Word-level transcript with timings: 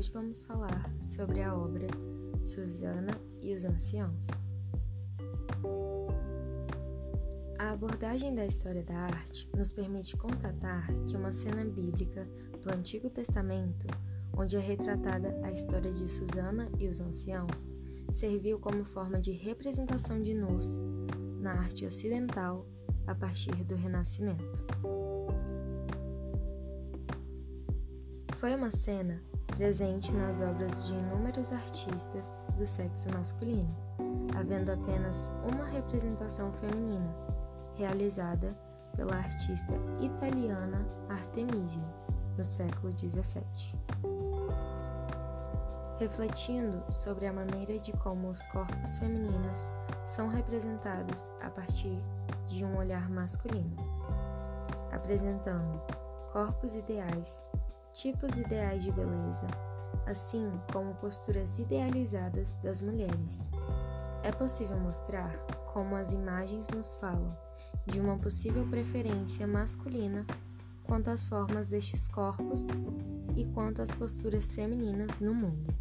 hoje 0.00 0.12
vamos 0.12 0.42
falar 0.44 0.90
sobre 0.98 1.42
a 1.42 1.54
obra 1.54 1.86
Susana 2.42 3.12
e 3.42 3.54
os 3.54 3.66
Anciãos. 3.66 4.28
A 7.58 7.72
abordagem 7.72 8.34
da 8.34 8.46
história 8.46 8.82
da 8.82 8.94
arte 8.94 9.46
nos 9.54 9.70
permite 9.70 10.16
constatar 10.16 10.86
que 11.06 11.14
uma 11.14 11.34
cena 11.34 11.62
bíblica 11.66 12.26
do 12.62 12.72
Antigo 12.72 13.10
Testamento, 13.10 13.86
onde 14.34 14.56
é 14.56 14.58
retratada 14.58 15.38
a 15.44 15.52
história 15.52 15.92
de 15.92 16.08
Susana 16.08 16.66
e 16.78 16.88
os 16.88 16.98
Anciãos, 16.98 17.70
serviu 18.14 18.58
como 18.58 18.86
forma 18.86 19.20
de 19.20 19.32
representação 19.32 20.22
de 20.22 20.32
nus 20.32 20.64
na 21.38 21.52
arte 21.52 21.84
ocidental 21.84 22.66
a 23.06 23.14
partir 23.14 23.54
do 23.64 23.74
Renascimento. 23.74 24.64
Foi 28.38 28.54
uma 28.54 28.70
cena 28.70 29.22
presente 29.60 30.10
nas 30.14 30.40
obras 30.40 30.86
de 30.86 30.94
inúmeros 30.94 31.52
artistas 31.52 32.30
do 32.56 32.64
sexo 32.64 33.10
masculino, 33.12 33.68
havendo 34.34 34.72
apenas 34.72 35.30
uma 35.44 35.66
representação 35.66 36.50
feminina, 36.54 37.14
realizada 37.74 38.56
pela 38.96 39.14
artista 39.14 39.74
italiana 40.00 40.82
Artemisia, 41.10 41.84
no 42.38 42.42
século 42.42 42.98
XVII. 42.98 43.78
Refletindo 45.98 46.82
sobre 46.90 47.26
a 47.26 47.32
maneira 47.34 47.78
de 47.78 47.92
como 47.98 48.30
os 48.30 48.40
corpos 48.46 48.96
femininos 48.96 49.70
são 50.06 50.28
representados 50.28 51.30
a 51.42 51.50
partir 51.50 52.02
de 52.46 52.64
um 52.64 52.78
olhar 52.78 53.10
masculino, 53.10 53.76
apresentando 54.90 55.82
corpos 56.32 56.74
ideais 56.74 57.38
tipos 57.92 58.36
ideais 58.36 58.82
de 58.82 58.92
beleza, 58.92 59.46
assim 60.06 60.50
como 60.72 60.94
posturas 60.94 61.58
idealizadas 61.58 62.54
das 62.62 62.80
mulheres. 62.80 63.38
É 64.22 64.30
possível 64.30 64.78
mostrar 64.78 65.36
como 65.72 65.96
as 65.96 66.12
imagens 66.12 66.68
nos 66.68 66.94
falam 66.94 67.36
de 67.86 68.00
uma 68.00 68.18
possível 68.18 68.66
preferência 68.68 69.46
masculina 69.46 70.26
quanto 70.84 71.08
às 71.08 71.26
formas 71.26 71.70
destes 71.70 72.08
corpos 72.08 72.66
e 73.36 73.44
quanto 73.46 73.80
às 73.80 73.90
posturas 73.90 74.50
femininas 74.52 75.18
no 75.20 75.34
mundo. 75.34 75.72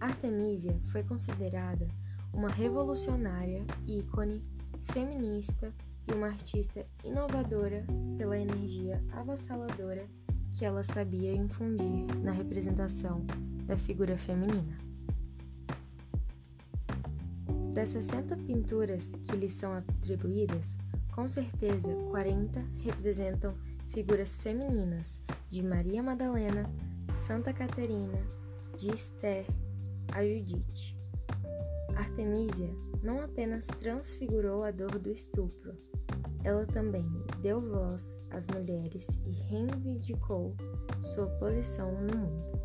Artemisia 0.00 0.78
foi 0.84 1.02
considerada 1.02 1.86
uma 2.32 2.48
revolucionária 2.48 3.64
ícone 3.86 4.42
feminista 4.84 5.72
e 6.08 6.12
uma 6.12 6.28
artista 6.28 6.86
inovadora 7.04 7.84
pela 8.16 8.38
energia 8.38 9.02
avassaladora 9.12 10.06
que 10.52 10.64
ela 10.64 10.82
sabia 10.84 11.32
infundir 11.32 12.06
na 12.22 12.32
representação 12.32 13.24
da 13.66 13.76
figura 13.76 14.16
feminina. 14.16 14.78
Das 17.72 17.90
60 17.90 18.36
pinturas 18.38 19.10
que 19.22 19.36
lhe 19.36 19.48
são 19.48 19.72
atribuídas, 19.72 20.72
com 21.14 21.28
certeza 21.28 21.88
40 22.10 22.64
representam 22.78 23.54
figuras 23.88 24.34
femininas 24.34 25.18
de 25.48 25.62
Maria 25.62 26.02
Madalena, 26.02 26.68
Santa 27.26 27.52
Caterina, 27.52 28.18
de 28.76 28.88
Esther 28.88 29.46
a 30.12 30.24
Judite. 30.24 30.96
Artemisia 32.00 32.74
não 33.02 33.20
apenas 33.20 33.66
transfigurou 33.66 34.64
a 34.64 34.70
dor 34.70 34.98
do 34.98 35.10
estupro, 35.10 35.76
ela 36.42 36.64
também 36.66 37.06
deu 37.42 37.60
voz 37.60 38.18
às 38.30 38.46
mulheres 38.46 39.06
e 39.26 39.30
reivindicou 39.30 40.56
sua 41.02 41.26
posição 41.38 41.92
no 41.92 42.16
mundo. 42.16 42.60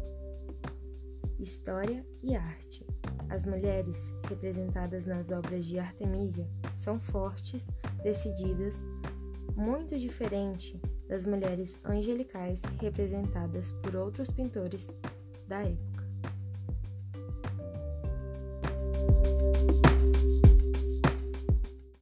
História 1.38 2.06
e 2.24 2.34
arte. 2.34 2.88
As 3.28 3.44
mulheres 3.44 4.14
representadas 4.30 5.06
nas 5.06 5.30
obras 5.32 5.66
de 5.66 5.80
Artemisia 5.80 6.48
são 6.74 6.98
fortes, 6.98 7.68
decididas, 8.02 8.80
muito 9.56 10.00
diferente 10.00 10.80
das 11.10 11.26
mulheres 11.26 11.76
angelicais 11.84 12.62
representadas 12.80 13.74
por 13.74 13.96
outros 13.96 14.32
pintores 14.32 14.88
da 15.48 15.62
época. 15.62 16.05